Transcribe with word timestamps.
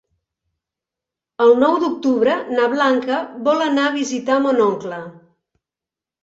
El 1.43 1.51
nou 1.63 1.77
d'octubre 1.83 2.37
na 2.55 2.65
Blanca 2.71 3.19
vol 3.49 3.63
anar 3.67 3.85
a 3.91 3.93
visitar 3.99 4.39
mon 4.47 4.63
oncle. 4.67 4.99